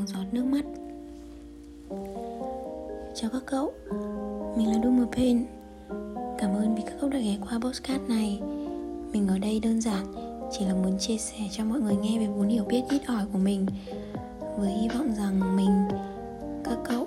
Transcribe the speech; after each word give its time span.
một 0.00 0.06
giọt 0.06 0.24
nước 0.32 0.44
mắt. 0.44 0.64
Chào 3.14 3.30
các 3.32 3.42
cậu, 3.46 3.72
Mình 4.56 4.72
là 4.72 4.80
Duma 4.84 5.06
Pain 5.12 5.46
Cảm 6.38 6.54
ơn 6.54 6.74
vì 6.74 6.82
các 6.86 6.94
cậu 7.00 7.10
đã 7.10 7.18
ghé 7.18 7.36
qua 7.40 7.58
postcard 7.62 8.08
này. 8.08 8.40
Mình 9.12 9.28
ở 9.28 9.38
đây 9.38 9.60
đơn 9.60 9.80
giản, 9.80 10.14
Chỉ 10.52 10.64
là 10.64 10.74
muốn 10.74 10.98
chia 10.98 11.16
sẻ 11.16 11.38
cho 11.50 11.64
mọi 11.64 11.80
người 11.80 11.96
nghe 11.96 12.18
về 12.18 12.26
vốn 12.26 12.48
hiểu 12.48 12.64
biết, 12.64 12.82
ít 12.90 13.02
ỏi 13.06 13.24
của 13.32 13.38
mình, 13.38 13.66
Với 14.58 14.72
hy 14.72 14.88
vọng 14.88 15.12
rằng 15.14 15.56
mình, 15.56 15.88
Các 16.64 16.78
cậu, 16.84 17.06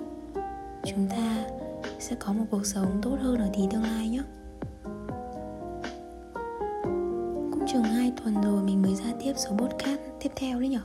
Chúng 0.84 1.08
ta 1.10 1.44
sẽ 1.98 2.16
có 2.18 2.32
một 2.32 2.44
cuộc 2.50 2.66
sống 2.66 3.00
tốt 3.02 3.16
hơn 3.20 3.38
ở 3.38 3.48
tí 3.56 3.62
tương 3.70 3.82
lai 3.82 4.08
nhé. 4.08 4.22
Cũng 7.52 7.66
chừng 7.72 7.82
2 7.82 8.12
tuần 8.22 8.34
rồi 8.42 8.62
mình 8.62 8.82
mới 8.82 8.94
ra 8.94 9.12
tiếp 9.24 9.32
số 9.36 9.50
podcast 9.56 10.00
tiếp 10.20 10.30
theo 10.36 10.60
đấy 10.60 10.68
nhở? 10.68 10.80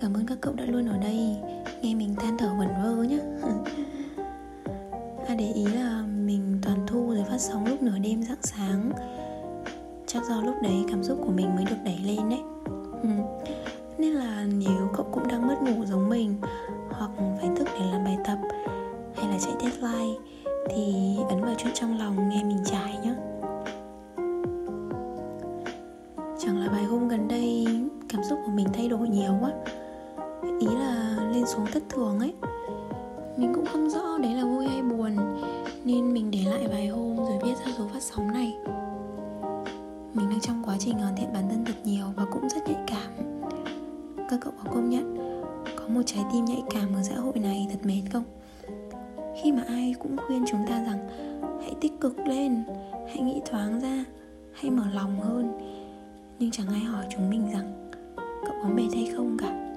Cảm 0.00 0.14
ơn 0.14 0.26
các 0.26 0.38
cậu 0.40 0.52
đã 0.54 0.64
luôn 0.64 0.86
ở 0.86 0.98
đây. 0.98 1.36
Nghe 1.82 1.94
mình 1.94 2.14
than 2.14 2.38
thở 2.38 2.48
vẩn 2.58 2.68
vơ 2.82 3.02
nhé 3.02 3.18
À 5.28 5.34
để 5.38 5.52
ý 5.54 5.64
là 5.64 6.02
mình 6.24 6.58
toàn 6.62 6.86
thu 6.86 7.14
rồi 7.14 7.24
phát 7.28 7.38
sóng 7.38 7.66
lúc 7.66 7.82
nửa 7.82 7.98
đêm 7.98 8.22
rạng 8.22 8.42
sáng. 8.42 8.90
Chắc 10.06 10.22
do 10.28 10.40
lúc 10.40 10.54
đấy 10.62 10.84
cảm 10.90 11.02
xúc 11.04 11.18
của 11.24 11.32
mình 11.32 11.54
mới 11.54 11.64
được 11.64 11.76
đẩy 11.84 11.98
lên 12.04 12.28
đấy. 12.28 12.40
Ừ. 13.02 13.08
Nên 13.98 14.12
là 14.12 14.46
nếu 14.58 14.88
cậu 14.96 15.06
cũng 15.12 15.28
đang 15.28 15.46
mất 15.46 15.56
ngủ 15.62 15.84
giống 15.84 16.08
mình, 16.08 16.40
Hoặc 16.90 17.10
phải 17.40 17.50
thức 17.56 17.68
để 17.74 17.86
làm 17.92 18.04
bài 18.04 18.18
tập, 18.24 18.38
Hay 19.16 19.28
là 19.28 19.38
chạy 19.38 19.52
deadline, 19.60 20.18
Thì 20.70 20.94
ấn 21.28 21.40
vào 21.44 21.54
chuyện 21.58 21.74
trong 21.74 21.98
lòng 21.98 22.28
nghe 22.28 22.44
mình 22.44 22.58
trải 22.64 22.98
nhé 23.02 23.14
Chẳng 26.38 26.58
là 26.58 26.68
vài 26.72 26.84
hôm 26.84 27.08
gần 27.08 27.28
đây, 27.28 27.66
cảm 28.08 28.24
xúc 28.24 28.38
của 28.46 28.52
mình 28.52 28.66
thay 28.72 28.88
đổi 28.88 29.08
nhiều 29.08 29.32
quá 29.40 29.50
lên 31.36 31.46
xuống 31.46 31.66
thất 31.66 31.82
thường 31.88 32.18
ấy. 32.18 32.34
Mình 33.36 33.52
cũng 33.54 33.66
không 33.66 33.90
rõ 33.90 34.18
đấy 34.18 34.34
là 34.34 34.44
vui 34.44 34.66
hay 34.66 34.82
buồn, 34.82 35.16
Nên 35.84 36.12
mình 36.12 36.30
để 36.30 36.38
lại 36.50 36.68
vài 36.68 36.86
hôm 36.86 37.16
rồi 37.16 37.38
viết 37.42 37.54
ra 37.66 37.72
số 37.78 37.88
phát 37.92 38.02
sóng 38.02 38.32
này. 38.32 38.56
Mình 40.14 40.30
đang 40.30 40.40
trong 40.40 40.62
quá 40.66 40.76
trình 40.78 40.98
hoàn 40.98 41.16
thiện 41.16 41.32
bản 41.32 41.48
thân 41.50 41.64
thật 41.64 41.74
nhiều 41.84 42.06
và 42.16 42.24
cũng 42.32 42.48
rất 42.48 42.68
nhạy 42.68 42.76
cảm. 42.86 43.40
Các 44.30 44.40
cậu 44.40 44.52
có 44.64 44.70
công 44.72 44.90
nhận 44.90 45.16
Có 45.76 45.88
một 45.88 46.02
trái 46.06 46.24
tim 46.32 46.44
nhạy 46.44 46.62
cảm 46.70 46.94
ở 46.94 47.02
xã 47.02 47.14
hội 47.14 47.38
này 47.38 47.66
thật 47.70 47.78
mệt 47.82 48.02
không? 48.12 48.24
Khi 49.42 49.52
mà 49.52 49.62
ai 49.68 49.94
cũng 49.98 50.16
khuyên 50.26 50.44
chúng 50.50 50.66
ta 50.68 50.84
rằng 50.84 51.08
Hãy 51.62 51.74
tích 51.80 51.92
cực 52.00 52.18
lên, 52.18 52.64
Hãy 53.08 53.18
nghĩ 53.20 53.40
thoáng 53.50 53.80
ra, 53.80 54.04
Hãy 54.52 54.70
mở 54.70 54.84
lòng 54.94 55.20
hơn. 55.20 55.58
Nhưng 56.38 56.50
chẳng 56.50 56.68
ai 56.68 56.80
hỏi 56.80 57.04
chúng 57.10 57.30
mình 57.30 57.50
rằng 57.52 57.90
Cậu 58.16 58.54
có 58.62 58.68
mệt 58.68 58.88
hay 58.94 59.12
không 59.16 59.36
cả 59.38 59.75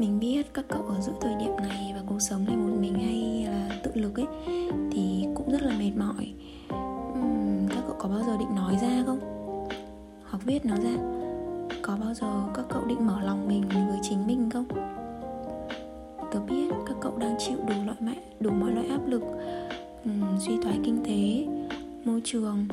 mình 0.00 0.20
biết 0.20 0.54
các 0.54 0.64
cậu 0.68 0.82
ở 0.82 1.00
giữa 1.00 1.12
thời 1.20 1.34
điểm 1.34 1.56
này 1.62 1.92
và 1.94 2.02
cuộc 2.06 2.20
sống 2.20 2.44
này 2.44 2.56
một 2.56 2.76
mình 2.80 2.94
hay 2.94 3.46
là 3.52 3.80
tự 3.82 3.90
lực 3.94 4.16
ấy 4.16 4.26
thì 4.92 5.26
cũng 5.34 5.50
rất 5.50 5.62
là 5.62 5.78
mệt 5.78 5.90
mỏi. 5.96 6.32
Uhm, 7.18 7.68
các 7.68 7.82
cậu 7.86 7.96
có 7.98 8.08
bao 8.08 8.22
giờ 8.26 8.36
định 8.38 8.54
nói 8.54 8.78
ra 8.82 9.02
không? 9.06 9.20
Hoặc 10.30 10.44
viết 10.44 10.66
nó 10.66 10.76
ra? 10.76 10.90
Có 11.82 11.96
bao 12.04 12.14
giờ 12.14 12.26
các 12.54 12.64
cậu 12.68 12.84
định 12.84 13.06
mở 13.06 13.20
lòng 13.20 13.48
mình 13.48 13.62
với 13.68 13.98
chính 14.02 14.26
mình 14.26 14.50
không? 14.50 14.64
Tớ 16.32 16.40
biết 16.40 16.70
các 16.86 16.96
cậu 17.00 17.18
đang 17.18 17.36
chịu 17.38 17.58
đủ 17.68 17.74
loại 17.86 17.98
mẹ 18.00 18.14
đủ 18.40 18.50
mọi 18.50 18.72
loại 18.72 18.86
áp 18.86 19.06
lực 19.06 19.22
uhm, 20.08 20.38
suy 20.38 20.52
thoái 20.62 20.78
kinh 20.84 21.04
tế 21.04 21.46
môi 22.04 22.20
trường 22.24 22.66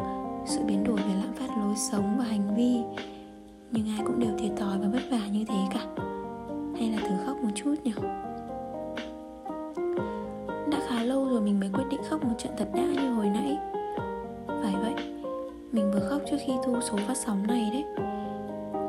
sự 0.46 0.60
biến 0.68 0.84
đổi 0.84 0.98
về 0.98 1.14
lạm 1.16 1.34
phát 1.34 1.58
lối 1.58 1.76
sống 1.76 2.16
và 2.18 2.24
hành 2.24 2.56
vi. 2.56 2.78
Nhưng 3.72 3.88
ai 3.98 4.06
cũng 4.06 4.20
đều 4.20 4.38
thiệt 4.40 4.52
thòi 4.58 4.78
và 4.80 4.88
vất 4.88 5.02
vả 5.12 5.28
như 5.32 5.46
thế 5.48 5.60
cả 5.74 6.07
hay 6.78 6.90
là 6.90 6.98
thử 7.08 7.16
khóc 7.26 7.38
một 7.44 7.50
chút 7.56 7.76
nhỉ? 7.84 7.92
Đã 10.72 10.80
khá 10.88 11.04
lâu 11.04 11.26
rồi 11.30 11.42
mình 11.42 11.60
mới 11.60 11.70
quyết 11.74 11.84
định 11.90 12.02
khóc 12.10 12.24
một 12.24 12.34
trận 12.38 12.54
thật 12.58 12.68
đã 12.74 12.82
như 12.82 13.14
hồi 13.14 13.30
nãy. 13.30 13.58
Phải 14.48 14.74
vậy 14.82 14.94
mình 15.72 15.92
vừa 15.92 16.00
khóc 16.10 16.22
trước 16.32 16.38
khi 16.46 16.54
thu 16.66 16.82
số 16.82 16.98
phát 16.98 17.18
sóng 17.18 17.48
này 17.48 17.70
đấy. 17.74 17.84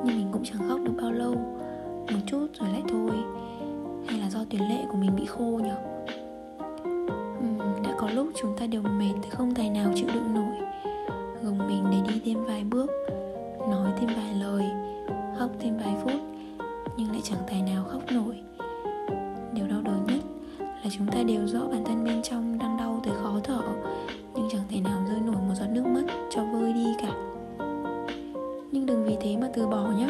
Nhưng 0.05 0.17
mình 0.17 0.29
cũng 0.33 0.45
chẳng 0.45 0.69
khóc 0.69 0.81
được 0.85 0.93
bao 1.03 1.13
lâu. 1.13 1.35
Một 2.13 2.21
chút 2.27 2.47
rồi 2.61 2.69
lại 2.73 2.83
thôi. 2.89 3.17
Hay 4.07 4.21
là 4.21 4.31
do 4.31 4.39
tuyến 4.51 4.63
lệ 4.63 4.85
của 4.89 4.97
mình 4.97 5.17
bị 5.17 5.25
khô 5.25 5.45
nhỉ? 5.45 5.71
Uhm, 7.39 7.83
đã 7.83 7.91
có 7.99 8.11
lúc 8.11 8.29
chúng 8.43 8.57
ta 8.57 8.67
đều 8.67 8.83
mệt 8.83 9.13
tới 9.23 9.31
không 9.31 9.55
tài 9.55 9.71
nào 9.71 9.91
chịu 9.95 10.09
đựng 10.15 10.35
nổi. 10.35 10.57
Gồng 11.43 11.59
mình 11.69 11.85
để 11.91 12.13
đi 12.13 12.21
thêm 12.25 12.45
vài 12.45 12.65
bước 12.65 12.91
nói 13.71 13.93
thêm 14.01 14.11
vài 14.17 14.35
lời 14.41 14.65
khóc 15.39 15.51
thêm 15.61 15.77
vài 15.77 15.95
phút 16.05 16.38
nhưng 16.99 17.11
lại 17.11 17.21
chẳng 17.25 17.39
tài 17.47 17.63
nào 17.63 17.85
khóc 17.89 18.03
nổi. 18.13 18.37
Điều 19.53 19.67
đau 19.69 19.83
đớn 19.83 20.07
nhất 20.07 20.21
là 20.59 20.91
chúng 20.91 21.07
ta 21.07 21.23
đều 21.23 21.47
rõ 21.47 21.61
bản 21.61 21.85
thân 21.85 22.05
bên 22.05 22.23
trong 22.23 22.59
đang 22.59 22.77
đau 22.77 23.01
tới 23.05 23.15
khó 23.23 23.41
thở, 23.45 23.63
nhưng 24.35 24.49
chẳng 24.51 24.63
thể 24.69 24.81
nào 24.81 25.05
rơi 25.09 25.21
nổi 25.21 25.37
một 25.49 25.55
giọt 25.55 25.67
nước 25.73 25.87
mắt 25.87 26.05
cho 26.31 26.45
vơi 26.45 26.73
đi 26.73 26.87
cả. 27.03 27.13
Nhưng 28.73 28.87
đừng 28.87 29.05
vì 29.05 29.17
thế 29.21 29.37
mà 29.37 29.49
từ 29.55 29.67
bỏ 29.67 29.91
nhé, 29.99 30.09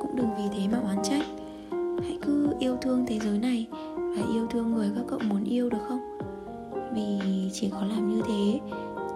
cũng 0.00 0.16
đừng 0.16 0.28
vì 0.36 0.44
thế 0.52 0.68
mà 0.72 0.78
oán 0.84 1.02
trách. 1.02 1.22
Hãy 2.02 2.18
cứ 2.22 2.48
yêu 2.58 2.76
thương 2.80 3.04
thế 3.06 3.18
giới 3.18 3.38
này 3.38 3.66
và 3.96 4.22
yêu 4.34 4.46
thương 4.50 4.72
người 4.72 4.90
các 4.94 5.04
cậu 5.08 5.18
muốn 5.28 5.44
yêu 5.44 5.70
được 5.70 5.82
không? 5.88 6.18
Vì 6.94 7.20
chỉ 7.52 7.70
có 7.70 7.84
làm 7.84 8.08
như 8.08 8.22
thế 8.28 8.60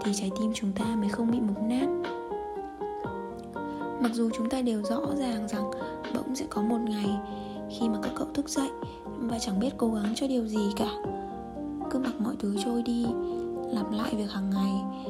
thì 0.05 0.13
trái 0.15 0.31
tim 0.41 0.53
chúng 0.55 0.73
ta 0.73 0.85
mới 0.85 1.09
không 1.09 1.31
bị 1.31 1.41
mục 1.41 1.63
nát 1.63 2.14
mặc 4.05 4.15
dù 4.15 4.31
chúng 4.37 4.49
ta 4.49 4.63
đều 4.63 4.83
rõ 4.83 5.01
ràng 5.19 5.49
rằng 5.49 5.71
bỗng 6.15 6.35
sẽ 6.35 6.47
có 6.51 6.63
một 6.63 6.79
ngày 6.89 7.19
khi 7.71 7.89
mà 7.89 7.99
các 8.03 8.13
cậu 8.17 8.27
thức 8.35 8.49
dậy 8.49 8.69
và 9.05 9.39
chẳng 9.39 9.61
biết 9.61 9.71
cố 9.77 9.91
gắng 9.91 10.13
cho 10.17 10.27
điều 10.27 10.47
gì 10.47 10.73
cả. 10.77 10.91
Cứ 11.91 11.99
mặc 11.99 12.13
mọi 12.19 12.35
thứ 12.39 12.57
trôi 12.65 12.83
đi, 12.83 13.07
lặp 13.73 13.93
lại 13.93 14.15
việc 14.15 14.31
hàng 14.31 14.51
ngày, 14.51 15.05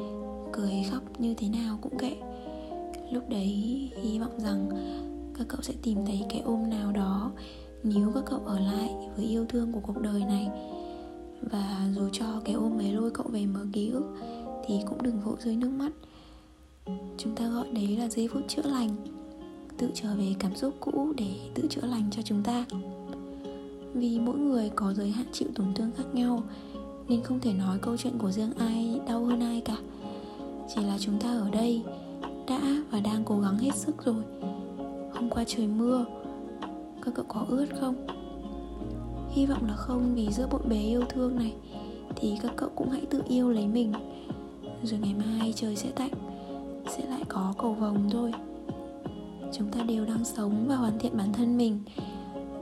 cười 0.53 0.85
khóc 0.91 1.03
như 1.19 1.35
thế 1.35 1.49
nào 1.49 1.79
cũng 1.81 1.99
kệ. 1.99 2.17
Lúc 3.13 3.29
đấy, 3.29 3.49
hy 4.03 4.19
vọng 4.19 4.41
rằng 4.41 4.69
các 5.39 5.47
cậu 5.49 5.63
sẽ 5.63 5.75
tìm 5.83 5.99
thấy 6.07 6.23
cái 6.29 6.41
ôm 6.45 6.71
nào 6.71 6.93
đó 6.93 7.33
nếu 7.83 8.13
các 8.15 8.25
cậu 8.27 8.41
ở 8.47 8.59
lại 8.59 8.95
với 9.17 9.25
yêu 9.25 9.47
thương 9.49 9.73
của 9.73 9.81
cuộc 9.81 10.01
đời 10.01 10.21
này. 10.21 10.49
Và 11.43 11.89
dù 11.95 12.09
cho 12.13 12.27
cái 12.45 12.55
ôm 12.55 12.79
ấy 12.79 12.93
lôi 12.93 13.11
cậu 13.11 13.27
về 13.29 13.47
mở 13.47 13.61
ký 13.73 13.91
ức, 13.91 14.17
thì 14.67 14.75
cũng 14.87 15.03
đừng 15.03 15.21
vội 15.21 15.37
rơi 15.39 15.57
nước 15.57 15.71
mắt 15.71 15.93
gọi 17.65 17.73
đấy 17.73 17.97
là 17.97 18.09
giây 18.09 18.29
phút 18.29 18.43
chữa 18.49 18.63
lành, 18.63 18.97
tự 19.77 19.91
trở 19.95 20.15
về 20.17 20.35
cảm 20.39 20.57
xúc 20.57 20.75
cũ 20.81 21.13
để 21.17 21.35
tự 21.55 21.67
chữa 21.71 21.87
lành 21.87 22.11
cho 22.11 22.23
chúng 22.23 22.43
ta. 22.43 22.65
Vì 23.95 24.19
mỗi 24.21 24.39
người 24.39 24.71
có 24.75 24.95
giới 24.95 25.11
hạn 25.11 25.27
chịu 25.33 25.49
tổn 25.55 25.75
thương 25.75 25.91
khác 25.97 26.05
nhau, 26.13 26.43
nên 27.09 27.23
không 27.23 27.41
thể 27.41 27.53
nói 27.53 27.79
câu 27.83 27.97
chuyện 27.97 28.19
của 28.19 28.31
riêng 28.31 28.53
ai 28.59 29.01
đau 29.09 29.25
hơn 29.25 29.41
ai 29.41 29.61
cả. 29.61 29.77
Chỉ 30.75 30.83
là 30.83 30.99
chúng 31.01 31.21
ta 31.21 31.29
ở 31.29 31.51
đây 31.51 31.83
đã 32.49 32.61
và 32.91 33.01
đang 33.01 33.25
cố 33.25 33.41
gắng 33.41 33.59
hết 33.59 33.75
sức 33.75 34.05
rồi. 34.05 34.23
Hôm 35.13 35.31
qua 35.31 35.45
trời 35.47 35.67
mưa, 35.67 36.05
các 37.03 37.15
cậu 37.15 37.25
có 37.29 37.47
ướt 37.49 37.67
không? 37.81 38.07
Hy 39.31 39.47
vọng 39.47 39.67
là 39.67 39.75
không, 39.77 40.15
vì 40.15 40.29
giữa 40.33 40.49
bộn 40.51 40.63
bề 40.69 40.81
yêu 40.81 41.03
thương 41.09 41.37
này 41.37 41.53
thì 42.17 42.37
các 42.43 42.53
cậu 42.57 42.69
cũng 42.69 42.91
hãy 42.91 43.03
tự 43.11 43.23
yêu 43.29 43.51
lấy 43.51 43.67
mình. 43.67 43.93
Rồi 44.83 45.01
ngày 45.01 45.15
mai 45.15 45.53
trời 45.57 45.77
sẽ 45.77 45.91
tạnh 45.91 46.11
sẽ 46.87 47.05
lại 47.07 47.23
có 47.29 47.55
cầu 47.59 47.73
vồng 47.73 48.11
thôi. 48.11 48.33
Chúng 49.53 49.71
ta 49.71 49.83
đều 49.83 50.05
đang 50.05 50.25
sống 50.25 50.65
và 50.69 50.77
hoàn 50.77 50.99
thiện 50.99 51.17
bản 51.17 51.33
thân 51.33 51.57
mình. 51.57 51.81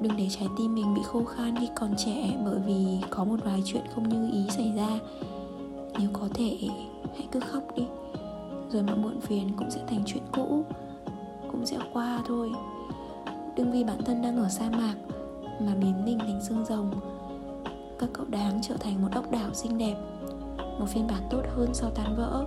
Đừng 0.01 0.17
để 0.17 0.29
trái 0.31 0.49
tim 0.59 0.75
mình 0.75 0.95
bị 0.95 1.01
khô 1.05 1.25
khan 1.25 1.57
khi 1.61 1.69
còn 1.75 1.95
trẻ 1.97 2.31
bởi 2.45 2.59
vì 2.67 2.99
có 3.11 3.25
một 3.25 3.37
vài 3.45 3.63
chuyện 3.65 3.83
không 3.95 4.09
như 4.09 4.31
ý 4.33 4.51
xảy 4.51 4.73
ra. 4.77 4.99
Nếu 5.99 6.09
có 6.13 6.29
thể, 6.35 6.59
hãy 7.17 7.29
cứ 7.33 7.41
khóc 7.41 7.63
đi. 7.77 7.85
Rồi 8.71 8.83
mà 8.83 8.95
muộn 8.95 9.21
phiền 9.21 9.49
cũng 9.57 9.71
sẽ 9.71 9.81
thành 9.87 10.03
chuyện 10.07 10.23
cũ, 10.33 10.65
cũng 11.53 11.67
sẽ 11.67 11.79
qua 11.93 12.23
thôi. 12.27 12.51
Đừng 13.57 13.73
vì 13.73 13.85
bản 13.85 14.03
thân 14.05 14.23
đang 14.23 14.37
ở 14.37 14.49
sa 14.49 14.71
mạc 14.71 14.95
mà 15.61 15.75
biến 15.81 16.05
mình 16.05 16.19
thành 16.19 16.41
xương 16.49 16.65
rồng. 16.69 16.91
Các 17.99 18.09
cậu 18.13 18.27
đáng 18.27 18.61
trở 18.63 18.77
thành 18.77 19.03
một 19.03 19.09
ốc 19.15 19.31
đảo 19.31 19.55
xinh 19.55 19.79
đẹp, 19.79 19.97
một 20.79 20.87
phiên 20.89 21.07
bản 21.07 21.23
tốt 21.31 21.43
hơn 21.57 21.71
sau 21.75 21.91
tan 21.91 22.17
vỡ 22.17 22.47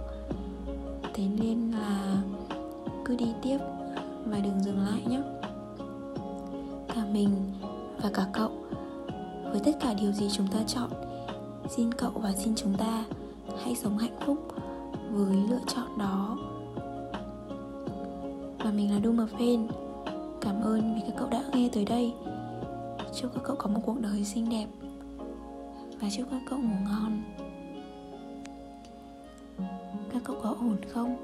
thế 1.15 1.23
nên 1.39 1.71
là 1.71 2.17
cứ 3.06 3.15
đi 3.15 3.33
tiếp 3.41 3.57
và 4.25 4.39
đừng 4.39 4.63
dừng 4.63 4.79
lại 4.79 5.01
nhé. 5.09 5.21
Cả 6.95 7.06
mình 7.13 7.31
và 8.01 8.09
cả 8.13 8.25
cậu, 8.33 8.51
với 9.51 9.62
tất 9.65 9.71
cả 9.79 9.94
điều 9.94 10.12
gì 10.12 10.29
chúng 10.31 10.47
ta 10.47 10.59
chọn, 10.67 10.89
xin 11.69 11.94
cậu 11.94 12.12
và 12.12 12.33
xin 12.33 12.56
chúng 12.56 12.73
ta 12.77 13.06
hãy 13.63 13.75
sống 13.75 13.97
hạnh 13.97 14.17
phúc 14.25 14.38
với 15.12 15.38
lựa 15.50 15.62
chọn 15.67 15.97
đó. 15.97 16.38
Và 18.59 18.71
mình 18.71 18.91
là 18.91 19.00
Duma 19.03 19.25
Fan. 19.38 19.68
Cảm 20.41 20.61
ơn 20.61 20.95
vì 20.95 21.01
các 21.07 21.13
cậu 21.18 21.29
đã 21.29 21.44
nghe 21.53 21.69
tới 21.73 21.85
đây. 21.85 22.13
Chúc 23.15 23.31
các 23.33 23.41
cậu 23.44 23.56
có 23.56 23.68
một 23.68 23.81
cuộc 23.85 24.00
đời 24.00 24.23
xinh 24.23 24.50
đẹp. 24.50 24.68
Và 26.01 26.07
chúc 26.18 26.27
các 26.31 26.41
cậu 26.50 26.59
ngủ 26.59 26.75
ngon. 26.85 27.21
Các 30.15 30.21
cậu 30.25 30.35
có 30.44 30.50
ổn 30.50 30.77
không? 30.94 31.15